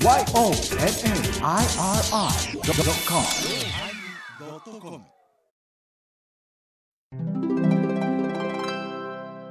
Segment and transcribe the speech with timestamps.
[0.00, 0.28] YONNIRI.com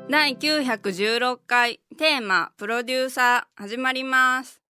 [0.10, 4.67] 第916回テーマプロデューサー始まります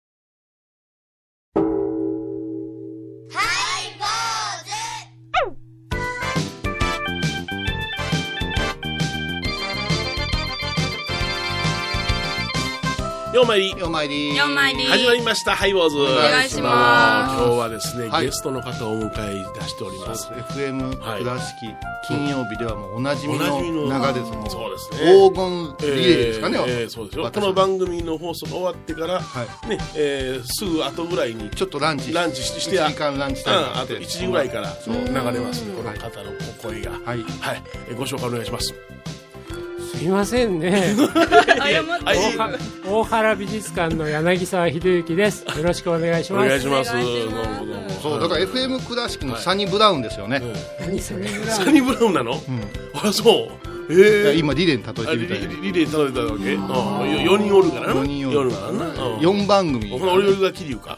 [13.38, 13.70] ようまいり。
[13.78, 14.34] よまいり。
[14.34, 14.90] 4枚入り。
[14.90, 15.56] 始まりました。
[15.56, 15.98] ハイボーズ。
[15.98, 17.36] お願いします。
[17.36, 18.26] 今日はですね、はい。
[18.26, 20.24] ゲストの方をお迎えいたしております。
[20.24, 21.20] そうです FM はい。
[21.20, 21.76] 倉敷、
[22.08, 24.50] 金曜日ではもうおなじみおなじみのの流れですもん。
[24.50, 25.30] そうですね。
[25.30, 27.24] 黄金リレーですかね、えーえーそうですよ。
[27.26, 29.70] 私この番組の放送が終わってから、はい。
[29.70, 32.12] ねえーすぐ後ぐらいにちょっとランチ。
[32.14, 34.94] ランチしして1時間ランチタイムうんあと1時ぐらいから流
[35.38, 36.92] れますねこの方の声が。
[36.94, 37.02] はい。
[37.06, 37.14] は
[37.54, 39.17] い、えーご紹介お願いしますす
[40.04, 40.96] いませんね。
[42.86, 45.44] 大原美術館の柳沢秀幸です。
[45.44, 46.46] よろしくお願いしおます。
[46.46, 46.92] お願いします。
[48.02, 50.42] そうだから FM 倉敷のサニーブラウンですよね、
[50.80, 51.28] 何それ？
[51.28, 52.42] サニーブラウンなの、
[52.94, 53.68] あそう。
[53.90, 54.34] え。
[54.36, 56.54] え今リレーに例えてみたいリリレー頼んでたわけ。
[56.54, 56.66] うん。
[56.66, 58.02] 4人おるからな。
[58.02, 58.52] 4人おる。
[58.52, 59.18] からな、うん。
[59.18, 59.94] 4番組。
[59.94, 60.98] 俺が桐生か。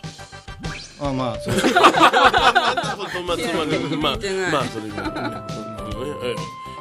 [1.02, 1.54] あまあそう。
[1.74, 1.94] まあ
[3.26, 3.38] まあ
[4.52, 4.86] まあそれ
[6.24, 6.36] え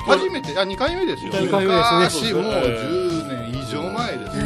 [0.09, 1.33] 初めてあ2回目ですよ。
[1.33, 2.33] 二回目ですね。
[2.33, 4.43] 昔もう10年以上前ですよ。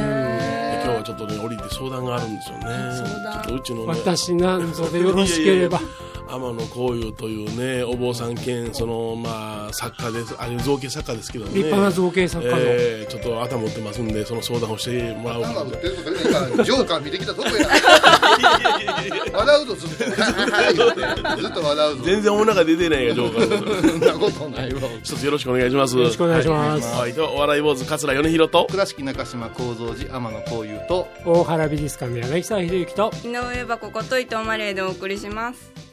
[0.85, 2.65] 今日はちょっとね降りて相談があるんですよね。
[2.65, 3.33] 相談。
[3.35, 3.87] ちょっとうちのね。
[3.89, 5.79] 私なんぞでよろしければ。
[5.79, 10.35] いやいやいや天野幸雄というねお坊さん兼そのまあ作家です。
[10.39, 11.51] あれ造形作家ですけどね。
[11.53, 15.51] 立派な造形作家の、えーちょっと頭持ってますんでその相談をしてもらうな。
[15.51, 17.69] んか売ってるとか今ジョーカー見てきたとこや
[19.37, 19.97] 笑うとずっと。
[21.43, 22.05] ずっと笑うぞ。
[22.05, 24.81] 全然お腹出てないがジョーカーそんなことないわ。
[25.03, 25.97] 一つよろしくお願いします。
[25.97, 26.97] よろしくお願いします。
[26.97, 27.63] はい、とお笑い。
[27.63, 35.92] 坊主桂米宏と倉敷中島幸三寺天野幸雄と大原美術館の柳沢秀幸と井上箱こと伊藤マリエでお送りします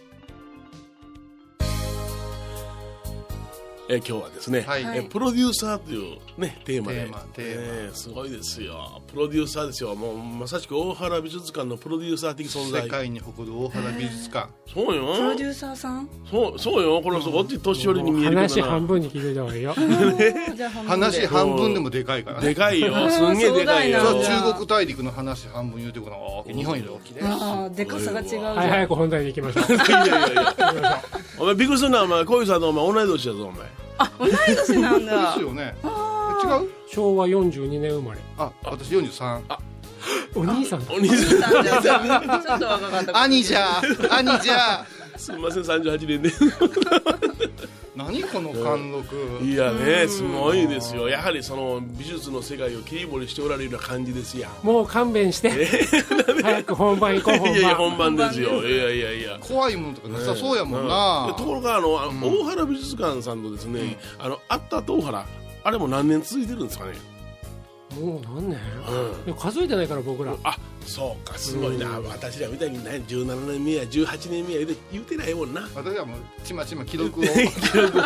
[3.92, 4.84] えー今日はですね、はい。
[4.84, 7.62] えープロデューサーという、ね、テーマでテーマテーマ。
[7.86, 9.02] えーすごいですよ。
[9.08, 9.96] プロデューサーですよ。
[9.96, 12.84] もうまさしく大原美術館のプロデューサー的存在。
[12.84, 14.48] 世界に誇る大原美術館。
[14.72, 16.08] そうプロよデューサーさん？
[16.30, 17.02] そうそうよ。
[17.02, 19.74] この人こっち年寄りに見えるけ話半分に聞いといた方がいいよ。
[20.56, 22.42] じゃあ半分で話半分でもでかいから。
[22.42, 22.94] ねでかいよ。
[23.10, 24.02] すんげえでかいよ。
[24.02, 29.74] 中国大陸の話半分言うてこの大きい日本より大きいですああでかさが違うじゃん、はい早く本題に行きましょう。
[29.74, 31.04] いやいやいや。
[31.40, 34.32] お前びっくりするなお前小遊さんとお前同い年だぞお前あ同い
[34.68, 35.76] 年なん でだすよね。
[35.84, 35.88] 違
[36.66, 36.70] う？
[36.92, 38.20] 昭和42年生まれ。
[38.38, 39.42] あ私43
[40.36, 40.84] お兄さん。
[40.90, 41.40] お兄さん
[42.42, 43.22] ちょっと若かった。
[43.22, 44.86] 兄じゃ兄じゃ
[45.18, 46.32] すみません38年で
[47.96, 49.44] 何この貫禄。
[49.44, 51.10] いやねすごいですよ。
[51.10, 54.66] やはりその美術の世界を切り盛りしておられるような感じですやん。
[54.66, 55.52] もう勘弁して。
[56.42, 58.64] 早く本番行こう本いやいや番本番ですよ。
[58.64, 59.40] いやいやいや。
[59.40, 65.26] 怖いものとかなさそうやもんうんなところがあの、あ大原美術館さんとですね、あのあったと大原
[65.64, 66.94] あれも何年続いてるんですかね、
[67.96, 68.60] もう何年？
[69.28, 69.34] うん。
[69.34, 70.36] 数えてないから僕ら。
[70.44, 71.38] あそうか。
[71.38, 75.68] すごいな、私らみたいにね17年目や18年目や言うて言うてないもんな。
[75.76, 77.24] 私はもうちまちま記録を。
[77.26, 77.30] 記
[77.78, 78.04] 録を。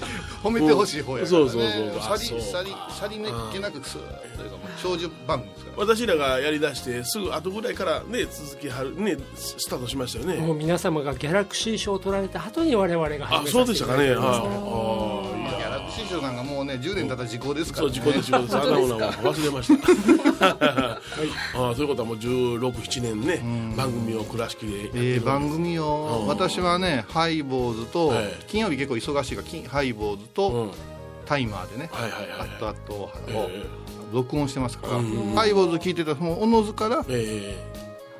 [0.42, 1.44] 褒めてほしい方やからね。
[1.44, 2.44] そうそうそうあさりそうか。
[2.44, 2.70] さり
[3.00, 4.00] さりねっけなくスー。
[4.00, 5.78] ッというかもう長寿番組ですから。
[5.78, 10.36] 私らがやりだしてすぐ後ぐらいからね続きはるねスタートしましたよね。
[10.36, 14.14] もう皆様がギャラクシー賞を取られた後に我々があ始めそうでしたかね。
[14.16, 14.42] あ
[15.34, 15.41] あ
[15.96, 18.26] いやギャラクシー賞なんかもうね10年経った時効ですかそうらね事故です。
[18.30, 19.78] 事故ですあんなものは忘れまし
[20.38, 20.46] た。
[21.54, 26.28] ああそういうことはもう1617年ね番組を倉敷でやってるえー番組をうん。
[26.28, 28.32] 私はねハイボーズとはい。
[28.48, 30.70] 金曜日結構忙しいから金ハイボーズとうん。
[31.26, 33.64] タイマーでねはいはいはいあっとあっとをえ
[34.12, 35.34] 録音してますからうん。
[35.34, 37.72] ハイボーズ聞いてたそのおのずからええ。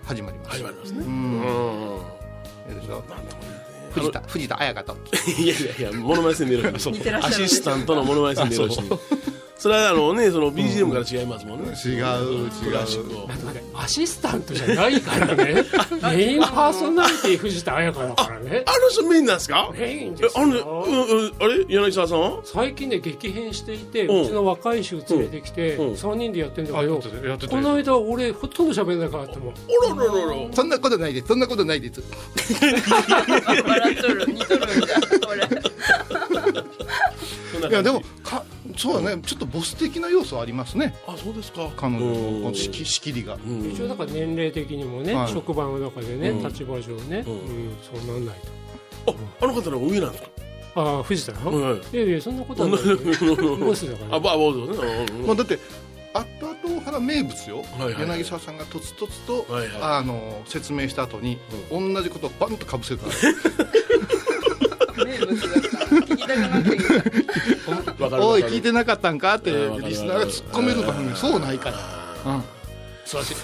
[0.05, 0.51] 始まります。
[0.59, 0.99] 始まりますね。
[1.01, 1.41] ううん。
[1.41, 1.43] ん
[2.69, 3.03] ええでしょ
[3.93, 4.97] 藤田藤田彩香と。
[5.39, 8.81] いやいやいや、モノマネせんでる 似てらっしゃるアシスタントのモノマネせんでるし。
[9.63, 11.69] それはあのね、その BGM から違いますもんね。
[11.87, 12.51] 違う違う。
[12.65, 15.63] クラシックアシスタントじゃないからね。
[16.03, 18.65] メインパーソナリティ藤田彩香だからね。
[18.67, 19.71] あの人メインなんですか？
[19.79, 21.65] メインえですあの、ようんうん、あれ？
[21.69, 22.41] 柳沢さんは？
[22.43, 25.93] 最近ね激変していてうちの若い衆連れてきてうん。
[25.93, 27.53] 3人でやってんだけどあやってたやってた。
[27.55, 29.55] この間俺ほとんど喋んなかったもん。
[29.69, 30.49] おろろろろ。
[30.53, 31.29] そんなことないです。
[31.29, 32.03] そんなことないです。
[33.65, 34.27] 笑っとる。
[34.27, 34.67] 似とる。
[34.67, 35.49] んじゃん俺
[37.53, 38.43] そんないやでもか
[38.77, 39.23] そうだね。
[39.25, 40.95] ちょっとボス的な要素ありますね。
[41.07, 41.71] あ、そうですか。
[41.77, 43.35] 彼女うんのこの仕切仕切りが。
[43.35, 43.71] うん。
[43.73, 45.33] 一応だから年齢的にもねはい。
[45.33, 46.49] 職場の中でねうん。
[46.49, 47.33] 立場上ねうん。
[47.33, 48.37] うんそうなんない
[49.07, 50.29] あ、あの方の上なんですか？
[50.75, 51.61] とああ藤田さん。
[51.61, 52.79] はいいやいやそんなことはない。
[53.59, 55.07] ボスだかあ、らば、ぼうですね。
[55.27, 55.59] まあだって
[56.15, 59.71] あったあと原名物よ、はいはい柳沢さんがとつとつと、はいはい。
[59.81, 61.39] あの説明した後に、
[61.71, 63.05] 同じことをバンとかぶせた。
[65.05, 66.93] 名物だった聞きたくなってきた
[68.21, 69.35] おい聞いてなかったんか？
[69.35, 71.77] ってリスナーが突っ込める番組そうないから、
[72.35, 72.43] うん、
[73.05, 73.35] 素晴らしい。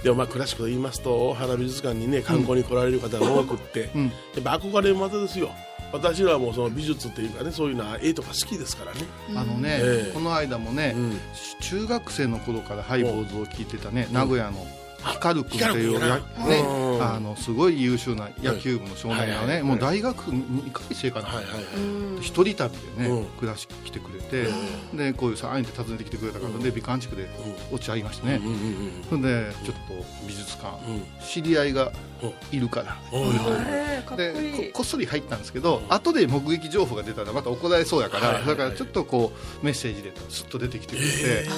[0.02, 4.04] でもまあ詳しく言いますと大原美術館にね観光に来られる方が多くって、うん。
[4.06, 5.50] やっぱ憧れまたですよ。
[5.92, 9.00] 私らもその美術っていうかねそういうのは絵とか好きですからね、
[9.36, 10.12] あのね、ええ。
[10.12, 11.20] この間もね、うん。
[11.60, 14.66] 中学生の頃からハイボーズを聞いてたね、名古屋の
[15.06, 16.22] 光君っていうね、
[17.00, 21.28] あのすごい優秀な野球部の少年がね、もう大学2回生かな、
[22.20, 23.24] 一人旅でね、うん。
[23.38, 24.48] 倉敷来てくれて、
[24.94, 27.28] でこういうさあえて訪ねてきてくれたからで美観地区で
[27.72, 28.40] 落ち合いましてね、
[29.08, 31.02] そんでちょっと美術館、うん。
[31.26, 31.92] 知り合いが
[32.50, 32.96] いるから、
[34.16, 39.32] でこっそり入ったんですけど、後で目撃情報が出たらまた怒られそうやから、だからちょっとこ
[39.62, 41.48] うメッセージですっと出てきてくれて、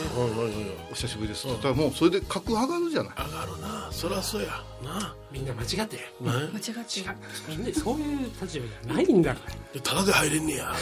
[0.90, 3.88] お久しぶりですって言ったらもうそれで格上がるじゃない、上がるな。
[3.90, 4.48] そりゃそうや。
[4.82, 5.14] な。
[5.30, 6.02] みんな間違ってる。
[6.20, 6.32] な。
[6.32, 6.70] 間違って
[7.00, 7.06] る。
[7.48, 9.54] みんなそういう立場じゃないんだから。
[9.72, 10.74] でただで入れんねや。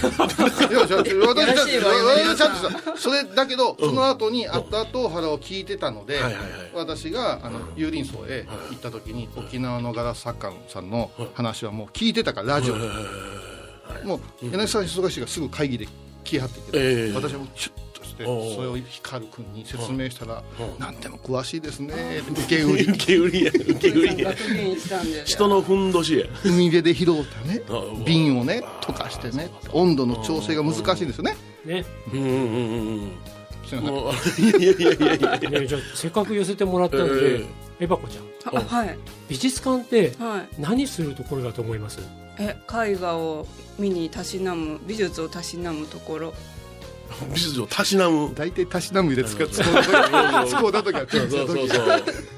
[0.70, 6.20] いやじゃあ私ちゃんとさそれだけど、その後にあった後原を聞いてたので、
[6.74, 12.78] 私があの有林荘へ行った時に、沖縄のガラス作家さんの話はもう聞いてたからラジオ。
[12.78, 12.88] で、
[14.04, 15.88] もう柳沢忙しいがすぐ会議で
[16.24, 17.14] 来はってきて、ええ。
[17.14, 17.85] 私はもうシュッと
[18.24, 24.34] してそれを光君に説明したらうん「何でも詳しいですね」受け売り受け売りや受け売りや
[25.24, 26.26] 人のふんどしや。
[26.44, 27.62] 海辺で拾うたね
[28.04, 31.36] 瓶をね溶かしてね温度の調整が難しいんですよね。
[31.64, 31.84] ね。
[32.12, 33.12] うんうんうんうん。
[33.66, 34.46] すいません。
[34.48, 35.36] いやいやいやいや。
[35.36, 37.44] いやねじゃあせっかく寄せてもらったんで、え
[37.80, 38.56] エバコちゃん。
[38.56, 38.98] あはい。
[39.28, 40.48] 美術館ってはい。
[40.60, 41.98] 何するところだと思います？
[42.38, 43.46] え絵画を
[43.78, 46.34] 見にたしなむ美術をたしなむところ
[47.32, 48.34] 美術をたしなむ。
[48.34, 51.86] 大体たしなむで使う使う使うだ時は そうそうそう時そう。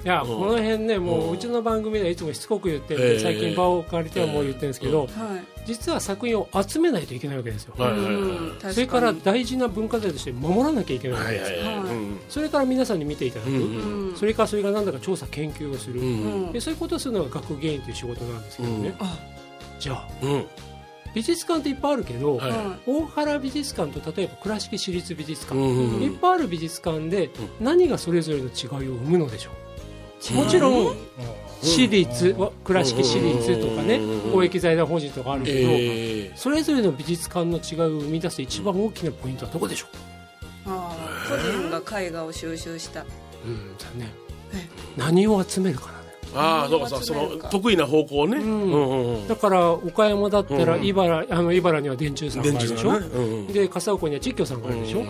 [0.05, 5.09] いや、うんこの辺ねもうんううちの番組ではいつもしつこく言って最近場を借りてはもう言ってるんですけど、はい。
[5.67, 11.53] 実は作品を集めないといけないわけですよ、それから大事な文化財として守らなきゃいけないわけです、
[12.31, 16.01] それから皆さんに見ていただく、それからそれが何だか調査研究をする、
[16.55, 18.95] でそういうことをするのが学芸員という仕事なんですけどね、
[19.79, 20.45] じゃあうん
[21.19, 22.51] 美術館っていっぱいあるけど、はい。
[22.53, 26.03] は大原美術館と例えば倉敷市立美術館、うんうんうん。
[26.05, 27.29] いっぱいある美術館で
[27.61, 29.51] 何がそれぞれの違いを生むのでしょ
[30.31, 30.35] う？
[30.35, 30.97] もちろん
[31.61, 39.87] 私立は倉敷市立とかねうん公益財団法人とかあるけど、えそれぞれの美術館の違いを生み出す一番大きなポイントはどこでしょ
[40.67, 43.01] あー個人が絵画を収集した。
[43.01, 43.05] う、
[43.45, 44.13] うん、だね
[44.55, 44.69] え。
[44.97, 45.98] 何を集めるかな？
[46.35, 48.39] ああそうかそうかその得意な方向ね。
[48.39, 48.43] ん。
[48.43, 49.29] うんうんうん。
[49.29, 50.85] だから岡山だったらうん。
[50.87, 53.07] 茨,、あの茨には電柱さんがあるでしょ、ね。
[53.07, 53.47] うんうん。
[53.49, 55.05] で笠岡には実況さんがあるでしょ、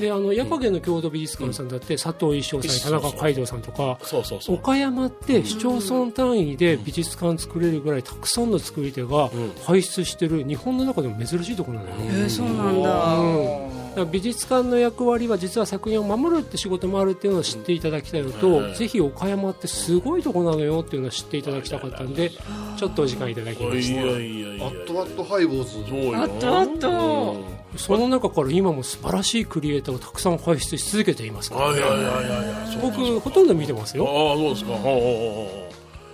[0.00, 4.56] であの矢影の郷土美術館さんだって佐藤一生さん田中海道さんとかそうそうそう。
[4.56, 9.52] 岡山って市町村単位で美術館作れるぐらいたくさんの作り手がうん。
[9.64, 18.74] 輩出してる日本の中でも珍しいところなのよ、えー、そうなんだ、だから美術館の役割は実は作品を守るって仕事もあるっていうのを知っていただきたいのと、うん。
[18.74, 22.30] ぜひ岡山ってすごいとこなのよっていうのを知っていただきたかったんで
[22.76, 24.00] ちょっとお時間いただきました。
[24.00, 24.66] いやいやいやいや。
[24.66, 34.06] アットアットハイボーズそうよあったあったその中から今も素晴らしいクリエイターをたくさん輩出し続けていますから、はいはいはいはいはいそう僕ほとんど見てますよ。
[34.06, 34.70] ああそうですか。
[34.72, 35.64] ほうほうほ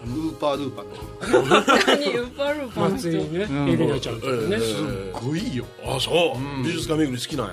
[0.06, 0.86] ルーパールーパー
[1.20, 2.14] 何？
[2.14, 3.06] ウーパールーパーの人。
[3.06, 3.68] 松井ね、うん。
[3.68, 5.66] エリナちゃんとかね、ええすっごいよ。
[5.84, 6.38] うあそう。
[6.38, 6.62] うん。
[6.62, 7.52] 美術館巡り好きなんや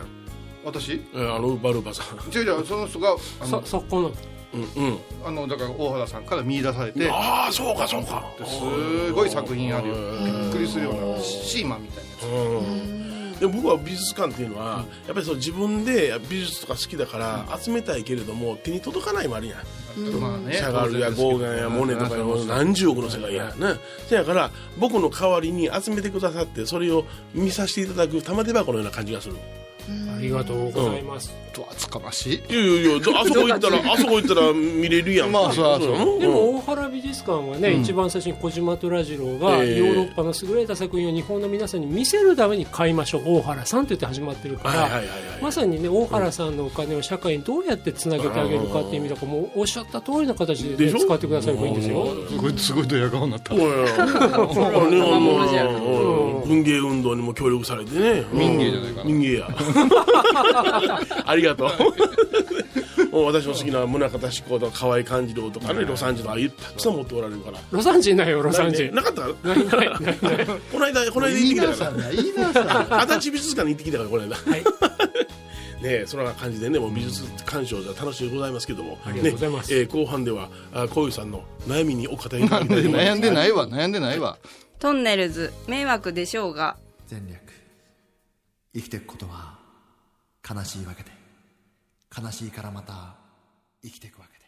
[0.67, 0.95] 私？
[0.95, 2.17] 違えーあのウーパールーパーさん。
[2.17, 4.11] う違うその人がの作家なの。
[4.53, 4.97] うんうん。
[5.25, 8.23] あのだから大原さんから見出されてああそうかそうか。
[8.45, 9.95] すごい作品あるよ。
[9.95, 10.41] うん。
[10.43, 13.39] びっくりするようなシーマンみたいなやうん。
[13.39, 19.59] で僕は美術館っていうのは、やっぱりそう自分で美術とか好きだから集めたいけれども手に届かないもあるやん。
[19.93, 20.53] つまあね。
[20.53, 22.47] シャガールやゴーガンやモネとかうん。
[22.47, 23.45] 何十億の世界や。
[23.57, 23.75] ね。
[24.07, 29.35] せやから僕の代わりに集めてくださってそれを見させていただく玉手箱のような感じがする
[30.15, 35.31] ありがとうございます、と厚かましいいやいやいやあそこ行ったら あそこ行ったら見れるやん。
[35.31, 35.91] まあそらそう。
[35.93, 37.81] うんでも大原美術館はね、うん。
[37.81, 39.65] 一番最初に小島虎次郎がヨえ。
[39.77, 43.21] えーロッパの優れた作品を日本の皆さんに見せるために買いましょう。
[43.37, 45.01] 大原さんと言って始まってるから、
[45.41, 50.99] まさにね大原さんのお金を社会にどうやってつなげてあげるかっていう意味だからもうおっしゃった通りの形で,、でしょ？
[50.99, 52.07] 使ってくださればいいんですよ。
[52.29, 53.53] すごいすごいドヤ顔になった
[56.47, 58.25] うん文芸運動にも協力されてね。
[58.31, 59.03] 民芸じゃないかな。
[59.05, 59.47] 民芸や。
[61.25, 61.69] ありがとう。
[63.11, 67.59] もう私の好きな宗像志功とか河合勘次郎とかね魯山人とかたくさん持っておられるから。
[67.71, 68.89] ロサンジないよロサンジ。
[68.91, 69.21] なかった？
[69.27, 69.35] こ
[70.79, 74.35] の間この間行ってきたかなさんな言いなさんら足立美術館に行ってきたからこの間。
[74.35, 74.63] はい。
[75.81, 79.71] ねそんな感じでねもう美術鑑賞じゃ楽しいでございますけども、ありがとうございます。
[79.73, 83.05] ねえー後半ではあこういうさんの悩みにお答えいただきたいと思います。
[83.05, 84.37] で悩んでないわ悩んでないわ
[84.79, 86.77] トンネルズ迷惑でしょうが。
[87.09, 87.41] 前略。
[88.75, 89.57] 生きていくことは
[90.47, 91.11] 悲しいわけで。
[92.15, 93.15] 悲しいからまた
[93.81, 94.45] 生きていくわけで。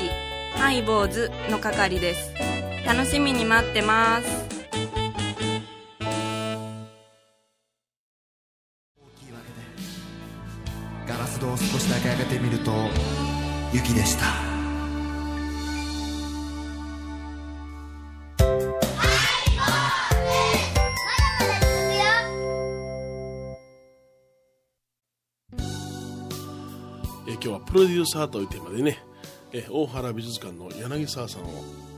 [0.54, 2.32] ハイボーズの係です。
[2.86, 4.46] 楽しみに待ってます。
[11.08, 12.72] ガラス戸を少しだけ開けてみると
[13.74, 14.47] 雪でした
[27.39, 28.98] 今日はプロデューサーというテーマでね、
[29.51, 31.46] えー大原美術館の柳沢さんを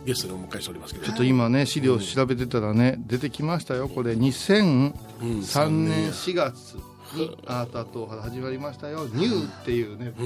[0.06, 1.06] ゲストにお迎えしておりますけど。
[1.06, 4.14] ちょっと今ね資料調べてたらね出てきましたよこれ。
[4.14, 6.76] 2003年4月
[7.16, 10.22] に「アートアート大原」始まりましたよ「ニューっていうねプ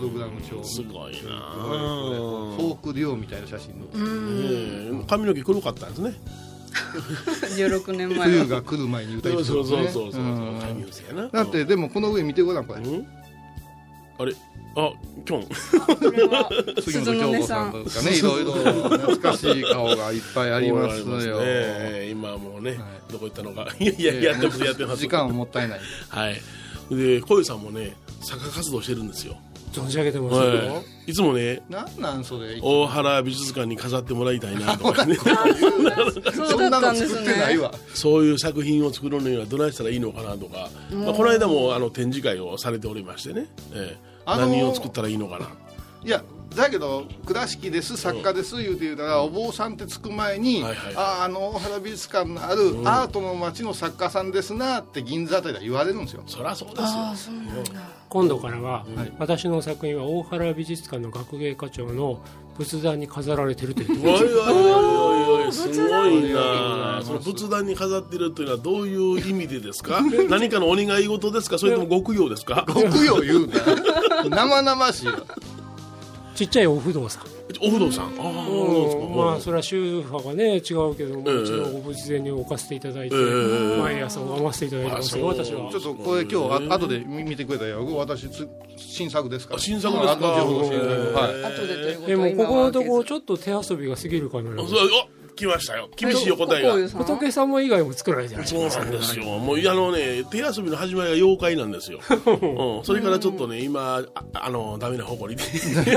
[0.00, 0.62] ログラム帳。
[0.62, 1.20] すごいな。
[1.20, 3.86] フォークデュオみたいな写真の。
[3.94, 3.96] え。
[3.96, 6.14] ー髪の毛黒かったんですね。
[7.58, 10.22] 16年前冬が来る前に歌いそうそうそうそうそう。
[10.22, 11.30] うん。
[11.30, 12.80] だってでもこの上見てごらんこれ。
[12.80, 13.06] うん
[14.18, 14.34] あれ？
[14.74, 14.92] あ
[15.24, 15.42] キョン。
[15.42, 16.48] これは。
[16.82, 18.16] 杉本鈴の京子さんんとかね。
[18.16, 18.52] いろいろ。
[18.52, 21.40] 懐かしい顔がいっぱいありますよ。
[21.40, 22.08] ね。
[22.10, 22.78] 今もうね、はい。
[23.12, 23.68] どこ行ったのか。
[23.78, 25.00] いやいややってますやってます。
[25.00, 25.80] 時間はもったいない。
[26.08, 26.40] はい。
[26.90, 29.36] で小遊さんもね作家活動してるんですよ、
[29.72, 35.16] 存じ上げてますよ、はい、いつもねなんなんそれ大原美術館に飾ってもらいたいなとかね。
[36.32, 37.60] そんなだったんですの作ってないね。
[37.60, 44.12] わそういう作品を作るのにはどないしたらいいのかなとか、まあ、この間もあの展示会をされておりましてね、ええ。
[44.24, 45.48] あのー何を作ったらいいのかな。
[46.04, 46.22] いや
[46.54, 56.22] だけど倉敷です作家です言うて言うたら、お坊さんってつく前に、はいはいあああの大原美術館のあるアートの街の作家さんですなって銀座あたりでは言われるんですよ。
[56.26, 56.76] そりゃそうで
[57.16, 57.32] すよ。
[58.08, 59.12] 今度からは、はい。
[59.18, 62.20] 私の作品は大原美術館の学芸課長の
[62.58, 64.00] 仏壇に飾られてるという。
[64.04, 66.98] おいおいおいおいおいすごい仏壇。
[66.98, 70.00] なその仏壇に飾ってるというのはどういう意味でですか？
[70.28, 71.58] 何かのお願い事ですか？
[71.58, 72.66] それとも極用ですか？
[72.68, 73.46] 極用言う
[74.28, 75.14] な生々しいわ
[76.42, 77.22] ちっちゃいお不動産。
[77.60, 78.06] お不動産？
[78.18, 79.16] ああうん。
[79.16, 81.36] まあそれは宗派がね違うけども、ええ。
[81.42, 83.80] うちのご仏前に置かせていただいて、ええ。
[83.80, 85.70] 毎朝拝ませていただいてますよ私は。
[85.70, 87.86] ちょっとこれ今日あ後で見見てくれたよ。
[87.96, 89.58] 私つ新作ですから。
[89.58, 90.14] あ新作ですか？
[90.14, 92.16] あ後でということで。
[92.16, 94.68] もここのところちょっと手遊びが過ぎるかなあそう。
[94.68, 95.88] お来ましたよ。
[95.96, 96.88] 厳しいお答えが。
[96.88, 99.24] 仏様以外も作られてるそうなんですよ。
[99.24, 102.00] もう、あのね、手遊びの始まりが妖怪なんですよ。
[102.26, 105.96] うん、それからちょっとね、今、ああの、ダメな誇りで。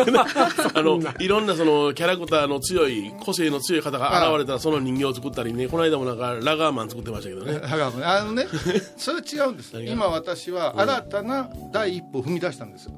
[0.74, 7.60] あの、いろんなその、キャラクターの強い、個性の強い方が現れたら、その人形を作ったりね、この間もなんか、ラガーマン作ってましたけどね。
[7.60, 8.46] だからあのね
[8.98, 9.72] それは違うんです。
[9.84, 12.86] 今私は新たな第一歩を踏み出したんです。
[12.86, 12.92] よ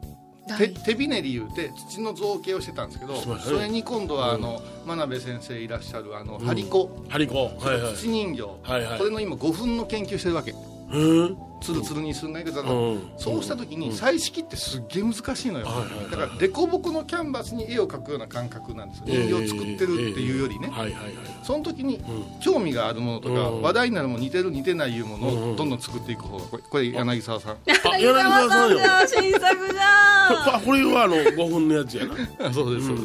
[0.55, 6.89] 手手びねり言うて土の造形をしてたんですけどそれに今度はあの真鍋先生いらっしゃるあの張り子。
[7.09, 7.51] ハリコ。
[7.59, 7.95] はいはい。
[7.95, 8.43] 土人形。
[8.63, 8.97] はいはい。
[8.99, 10.53] これの今5分の研究してるわけ
[10.91, 11.37] うん。
[11.59, 13.11] ツルツルにするんだけどあうのん。
[13.17, 15.65] そうした時に彩色ってすっげえ難しいのよ。
[15.65, 16.11] はいはいはい。
[16.11, 19.05] だから凸凹のキャンバスに絵を描くような感覚なんですよ。
[19.07, 20.67] 人形を作ってるっていうよりね。
[20.67, 21.13] はいはいはい。
[21.43, 21.99] その時に
[22.41, 25.51] 興味があるものとかうん話題になるもの似てる似てないいうものうん。
[25.53, 27.57] をどんどん作っていく方がこれこれ柳沢さん。
[27.91, 32.13] あ、柳沢さん新作じゃんここれはあの、5分のやつやな。
[32.53, 33.01] そうです、そうで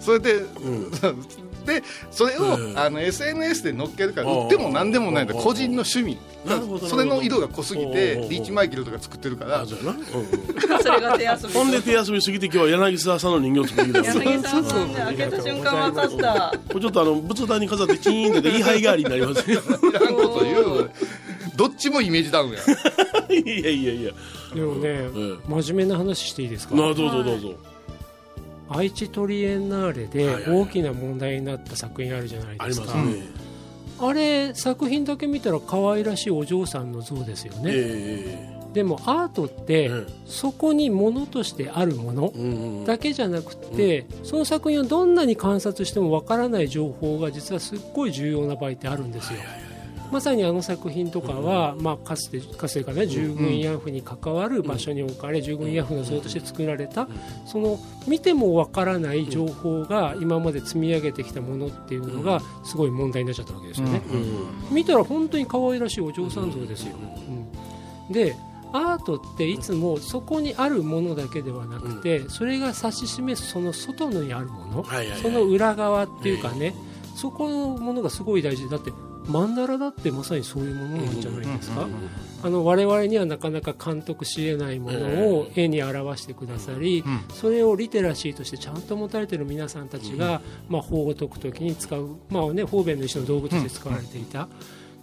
[0.00, 0.06] す。
[0.06, 0.40] それで、
[1.66, 2.78] でそれを、うん。
[2.78, 5.34] あの SNS で載っけるから売っても何でもないんだ。
[5.34, 5.42] うん。
[5.42, 6.18] 個人の趣味。
[6.46, 8.28] なるほどそれの色が濃すぎてうん。
[8.28, 9.62] リーチマイケルとか作ってるから。
[9.62, 11.54] あ、それが手遊び。
[11.54, 16.58] ほんで手遊びすぎて今日は柳沢さんの人形作りだ柳沢さんで開けた瞬間分かった。
[16.68, 19.60] これちょっとあの仏壇に飾ってチーンって言い張り代わりになりますよ。
[19.60, 20.90] いらんこと言う
[21.56, 22.58] どっちもイメージダウンや。
[23.34, 24.12] いやいやいや。
[24.54, 25.08] でもね、え
[25.48, 26.76] 真面目な話していいですか？
[26.76, 27.54] どうぞどうぞ
[28.68, 32.94] 愛知トリエンナーレで大きな問題になった作品あるじゃないですか。
[33.98, 40.06] あれ作品だけ見たら可愛らしいお嬢さんの像ですよね、えでもアートって、うん。
[40.26, 49.38] そこにものとしてあるものだけじゃなくて、その作品をどんなに観察してもわからない情報が実はすっごい重要な場合ってあるんですよ。
[50.10, 57.08] まさにあの作品とかは、まあ、かつてかつてかね従軍慰安婦に関わる場所に置かれ従軍慰安婦の像として作られた
[57.46, 64.02] その見てもわからない情報が今まで積み上げてきたものっていうのがすごい問題になっちゃったわけですよね。
[64.70, 66.96] 見たら本当に可愛らしいお嬢さん像ですよ。
[68.08, 68.12] うん。
[68.12, 68.36] で
[68.72, 75.20] アートっていつもそこにあるものだけではなくて、それが指し示すその外にあるもの、はいはいはい。
[75.20, 76.74] その裏側っていうかね、
[77.14, 78.64] そこのものがすごい大事。
[78.64, 78.92] でだって
[79.28, 81.86] 曼荼羅だってまさにそういうものなんじゃないですか、
[82.42, 84.98] あの我々にはなかなか監督しえないもの
[85.36, 87.04] を絵に表してくださり、
[87.34, 94.48] それをリテラシーとしてちゃんと持たれている皆さんたちが、まあ、法を解くときに使う、まあね、方便の石の道具として使われていた、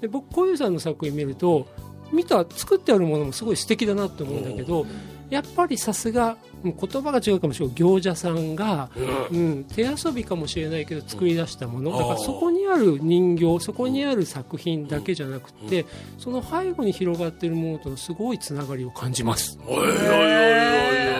[0.01, 1.67] で僕小遊さんの作品見ると
[2.11, 4.85] 見た作ってあるものもすごい素敵だなって思うんだけど、
[5.33, 7.75] やっぱりさすがうん言葉が違うかもしれない。
[7.75, 8.89] 行者さんが、
[9.31, 11.91] うん、手遊びかもしれないけど作り出したもの。
[11.91, 15.85] だからそこにある人形そこにある作品だけじゃなくて
[16.17, 19.59] その背後に広がっているものとのすごいつながりを感じます。
[19.67, 19.99] おいおいおいお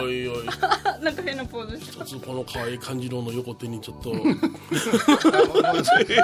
[0.00, 0.44] おいおい
[1.04, 4.12] なんか変なポーズして一つこの可愛い感じのの横手にちょっと。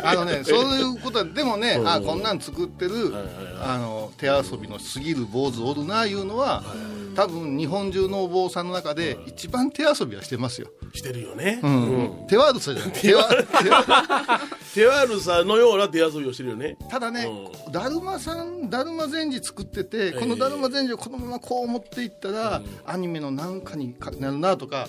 [0.05, 1.89] あのね、 そういうことは、でもね、うん。
[1.89, 3.15] あこんなん作ってる、
[3.63, 6.65] あの手遊びの過ぎる坊主おるないうのは、
[7.21, 10.69] 多分日本中のお坊さんの中で、一番手遊びはしてますよ。
[10.95, 12.27] してるよね、うん。
[12.27, 12.93] 手悪さじゃない。
[12.95, 13.29] 手わ
[13.63, 14.41] 手わ
[14.73, 16.79] 手悪さのような手遊びをしてるよね。
[16.89, 17.29] ただね、
[17.71, 24.89] だるまさん、だるま禅師作ってて、このだるま禅師をこのままこう持っていったら、アニメのなんかにかなるなとか、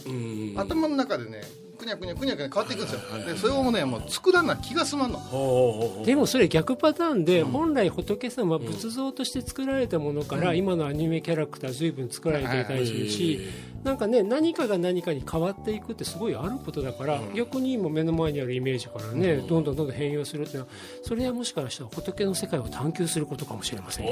[0.55, 1.41] 頭の中でね、
[1.81, 2.99] くにゃくにゃくにゃくにゃ変わっていくんですよ。
[3.25, 6.03] で、それをね、もう作らな気が済まんの。
[6.05, 13.39] でもそれ逆パターンで、本来仏様は仏像として作られたものから、今のアニメキャラクター随分作られていたりするし、
[13.83, 20.71] なんかね何かが何かに変わっていくってすごいあることだから、逆に今目の前にあるイメージからね、どんどんどんどん変容するっていうのは
[21.03, 24.11] それはもしかしたら仏の世界を探求することかもしれませんよ。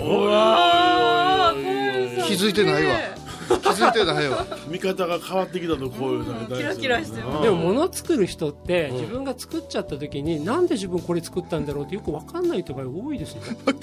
[2.26, 3.29] 気づいてないわ。
[3.58, 4.46] 気づいてないわ。
[4.68, 13.42] 見方が変わってきたとこういうのキラキラしてるでも物作る人って自分が作っちゃった時になんで自分これ作ったんだろうってよく分かんない人が多いですよ。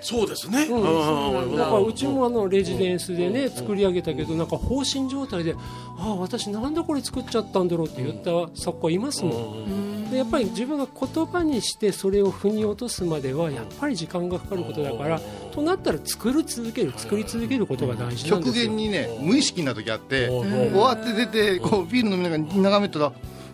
[0.00, 1.42] そうですね、うん。
[1.42, 1.56] うん。
[1.56, 1.64] だ。
[1.64, 5.54] からうちもあのレジデンスでね作り上げたけどなんか放心状態で
[5.98, 15.20] ああ私なんでこれ作っちゃったんだろうって言った作家いますもんでやっぱり自分が言葉にしてそれを腑に落とすまではやっぱり時間がかかることだから
[15.52, 18.70] となったら作り続ける作り続けることが大事なんで極すよ。
[18.70, 23.12] 限にね無意識な時あって終わって出てこうビール飲みながら眺めたら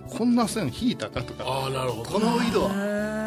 [0.09, 2.11] こんな線引いたかとかああなるほど。
[2.11, 2.69] この色は。
[2.69, 3.22] なんで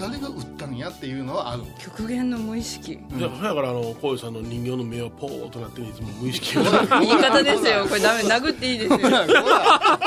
[0.00, 1.62] 誰が打ったんやっていうのはある。
[1.78, 2.98] 極限の無意識。
[3.20, 6.56] だからあのこういうさんの人形の目はポーっとなってるいつも無意識。
[6.56, 6.62] が
[7.00, 7.86] 言い方ですよ。
[7.86, 8.22] これダメ。
[8.22, 8.98] 殴っていいですよ。
[8.98, 9.26] ほら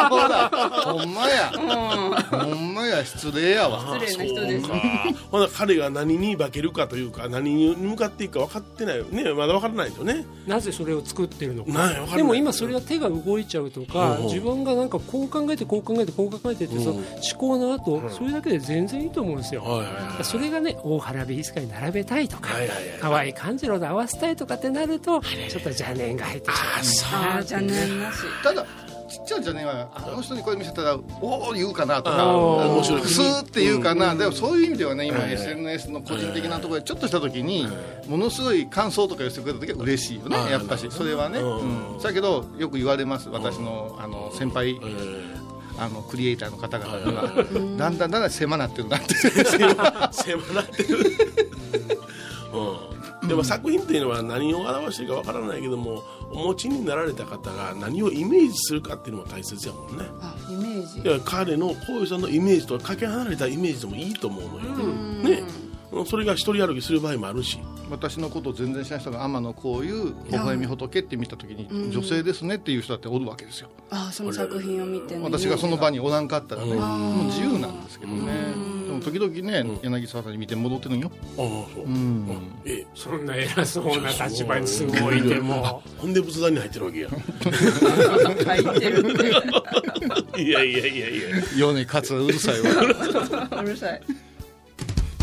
[0.10, 0.49] ほら。
[0.84, 1.51] ほんまや。
[1.51, 3.06] ほんまや。
[3.06, 3.97] 失礼やわ。
[3.99, 4.67] 失礼な人です。
[5.32, 9.23] ほな彼が何に化けるかというか何に向かっていくか分かってないよね。
[9.34, 10.25] まだ分からないですよね。
[10.47, 11.89] なぜそれを作ってるのか。
[12.15, 14.25] でも今それは手が動いちゃうとかうん。
[14.25, 17.03] うん自分がなんかこう考えてこう考えてこう考えてってその思
[17.38, 19.63] 考の後それだけで全然いいと思うんですよ。
[19.63, 19.83] はい
[20.24, 26.52] それがね大原美術館に並べたいとかはいはいはい可愛い感じので合わせたいとかってなるとちょっと邪念が入って
[26.84, 27.22] しまう。
[27.34, 28.65] ああじゃねんなしただ
[29.10, 32.67] ちっちゃいじゃねはあの人にこれ見せたらおお言うかなとかあー。
[32.74, 33.02] 面白い。
[33.02, 37.67] くすーって言うかな、でもそういう意味ではね今 SNS の個人的なところでちょっとした時に
[38.08, 40.88] ものすごい感想とか寄せてくれた時は嬉しいよねやっぱし。
[40.89, 41.39] それはね、
[42.02, 43.30] だけどよく言われます。
[43.30, 44.80] 私のあの先輩。
[44.82, 45.42] え
[45.77, 49.13] あのクリエイターの方々にはだんだんだんだん狭なってるなって。
[49.15, 50.97] ー 狭なってる。
[52.53, 53.27] うん。
[53.27, 60.05] でも作品っていうのは何を表してるか分からないけどもお持ちになられた方が何をイメージするかっていうのも大切やもんね。
[60.21, 60.99] あイメージ。
[60.99, 64.59] いや彼のこういうさんのイメージとはかけ離れたイメージでもいいと思うのよ、
[66.03, 67.59] ねそれが一人歩きする場合もあるし。
[67.89, 73.69] 私のことを全然知らない人が天野こういう微笑み仏って見た時に女性ですねっていう人だっておるわけですよ。
[73.91, 75.23] あその作品を見てね。
[75.23, 78.33] 私がその場におらんかったらねもう自由なんですけどね。
[78.87, 81.11] でも時々ね柳沢さんに見て戻ってるんよ。
[81.37, 82.27] ああそう、うん。
[82.65, 85.83] えそんな偉そうな立場にすごいても。
[85.99, 87.09] ほんで仏壇に入ってるわけや。
[87.09, 89.11] 入ってる。
[89.11, 91.27] っ ていやいやいやいや。
[91.57, 93.61] 米勝うるさいわ。
[93.61, 94.01] うるさい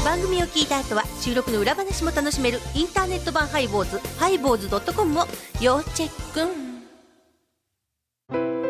[0.05, 5.25] 番組を聞いた後は収録の裏話も楽しめるインターネット版ハイボーズハイボーズドットコムを
[5.61, 6.71] 要チェック。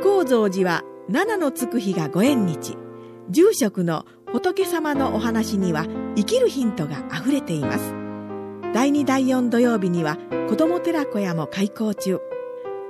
[0.02, 2.76] 高高蔵寺は七のつく日がご縁日。
[3.30, 7.94] 住職の仏様のお話には生きるヒントがあふれています。
[8.74, 10.18] 第2第4土曜日には
[10.50, 12.18] 子ども寺小屋も開校中。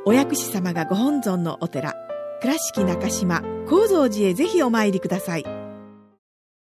[0.04, 1.94] お薬師様がご本尊のお寺
[2.40, 5.59] 倉敷中島・高蔵寺へぜひお参りください。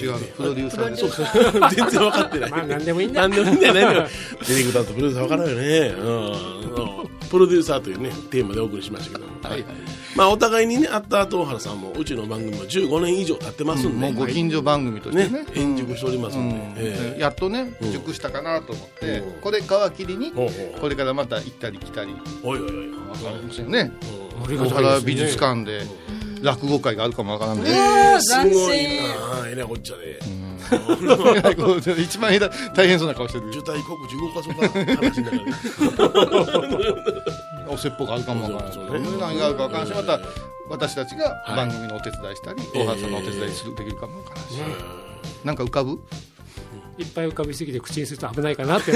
[0.00, 2.50] 違うプロデューサーですそうそう全然分かってない。
[2.50, 3.80] まあ何でもいいんだ何でもいいんだよね。
[3.82, 5.94] ディレクターとプロデューサー分からないよね。
[5.98, 7.08] うんうん。
[7.28, 9.38] プロデューサーというね、テーマでお送りしましたけども。
[9.42, 9.64] はいはい
[10.16, 14.10] まあお互いにね、会った後、大原さんもうちの番組も15年以上経ってますんで。
[14.10, 16.80] もうご近所番組としてねね、変熟しておりますんで。
[16.80, 19.64] ええやっとねうん熟したかなと思って、うんこれ皮
[19.96, 22.88] 切りにこれからまた行ったり来たりおいおいおい。
[22.90, 23.92] わかりませんね
[24.44, 25.82] ありが大原美術館で
[26.42, 27.70] 落語会があるかもわからんで、
[28.20, 28.76] すごい。
[28.76, 30.18] なえらいこっちゃで。
[32.02, 32.30] 一番
[32.74, 35.40] 大変そうな顔してる受胎告知動かそうか話になる。
[37.70, 39.86] お説法があるかもわからい何があるかわからん。
[39.86, 40.20] しまた
[40.68, 43.10] 私たちが番組のお手伝いしたり、ええ大原さん。
[43.12, 44.44] のお手伝いするできるかもわからん。
[44.44, 44.52] し、
[45.44, 45.56] なん。
[45.56, 45.98] か浮かぶ
[46.98, 48.92] いっぱい浮かびすぎて口にすると危ないかなって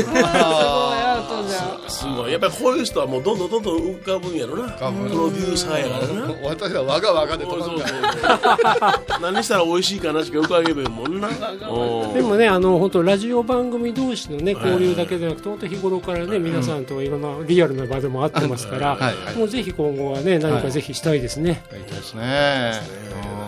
[1.88, 2.32] すごい。
[2.32, 4.72] やっぱりこういう人はもうどんどんどんどん浮かぶんやろな。
[4.72, 6.34] プロデューサーやからな。
[6.48, 11.28] 私は我が我がでそうそうるから何したら美味しいかなしか浮かべへんもんな。
[11.28, 12.14] うん。
[12.14, 23.41] でもねあの本当ラジオ番組同士のね交流だけでなくて本当日頃からね皆さんといろんなリアルな場でも会ってますから、はいはいもうぜひ今後はね何かぜひしたいですね、やりたいですね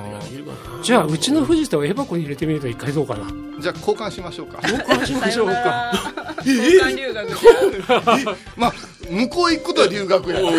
[0.82, 3.26] じゃあうちの藤田をエバコに入れてみると一回どうかな。
[3.60, 4.58] じゃあ交換しましょうか。
[4.62, 5.92] 交換しましょうか。
[6.38, 8.37] 交換留学じゃん。
[8.56, 8.72] まあ
[9.10, 10.52] 向こう行くことは留学やこっ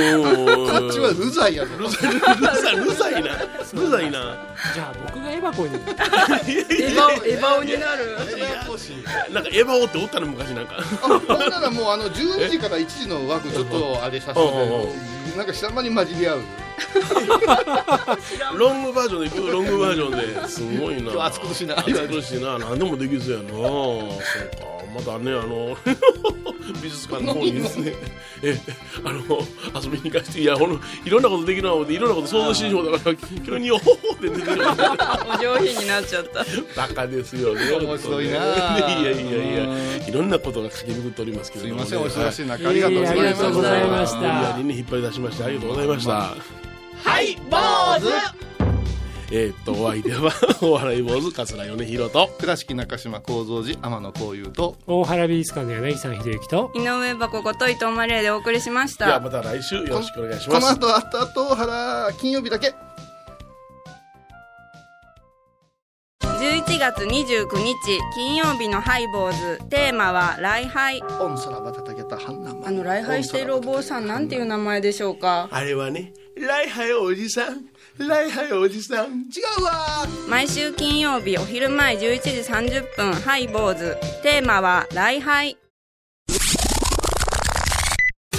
[0.91, 1.71] ちは流罪やぞ。
[1.77, 3.37] ルザイルザイな。
[3.73, 4.37] ルザイな。
[4.73, 5.75] じゃあ僕がエバコに。
[5.75, 8.17] エヴァエヴァオになる。
[9.33, 10.75] なんかエヴァオっておったの昔なんか。
[10.77, 16.41] あほんならもうあの12時から1時の枠ちょっとあれさせてなんか下間に混じり合う。
[18.57, 19.51] ロングバージョンで行く？
[19.51, 20.47] ロングバージョンで。
[20.47, 21.11] すごいな。
[21.11, 21.79] 今日暑苦しいな。
[21.79, 22.59] 暑苦しいな。
[22.59, 23.49] 何でもできそうやな。
[23.49, 24.09] そう
[24.59, 24.75] か。
[24.95, 25.75] またねあの
[26.81, 27.93] 美術館の方にですね
[28.45, 28.57] え
[29.03, 29.21] あの
[29.81, 36.45] 遊びに行かせていやほのいろんなことできるな思っていろんなこと想像してしまったから急におほほって出てくる お上品になっちゃった。
[36.75, 38.31] バカですよね面白いな。
[38.31, 46.11] いやいやいやいろんんなことが駆け巡っておりますけどすいませんお忙しい中はありがとうございありがとうございました無理やりね引っ張り出しましてありがとうございました。
[47.03, 47.57] はい坊
[47.99, 48.54] 主
[49.31, 59.07] えーっとお相手は お笑い坊主桂米宏と倉敷中島幸三寺天野幸雄と大原美術館の柳さん秀幸と井上箱こと伊藤マレーでお送りしました。
[59.07, 62.73] ではまた来週よろしくお願いしこのます後あった後原金曜日だけ。
[66.21, 67.75] 11月29日
[68.13, 69.59] 金曜日のハイボーズ。
[69.69, 75.47] テーマは礼拝オンサラバタタゲタハンナマあの礼拝しているお坊さんなんていう名前でしょうか？
[75.51, 77.65] あれはね礼拝おじさん
[77.97, 79.21] 礼拝おじさん。
[79.21, 79.25] 違
[79.59, 80.05] うわ。
[80.27, 83.95] 毎週金曜日お昼前11時30分ハイボーズ。
[84.21, 85.57] テーマは礼拝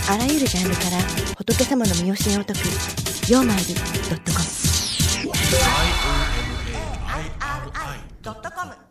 [0.09, 0.99] あらゆるジャンルから
[1.37, 2.61] 仏様の身教えを解く
[3.33, 3.73] 「曜マイルド
[4.15, 4.45] ットコム」
[8.23, 8.86] ドットコム